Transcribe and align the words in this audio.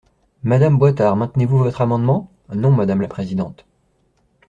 Madame 0.41 0.79
Boistard, 0.79 1.15
maintenez-vous 1.15 1.59
votre 1.59 1.81
amendement? 1.81 2.31
Non, 2.51 2.71
madame 2.71 3.01
la 3.01 3.07
présidente. 3.07 3.67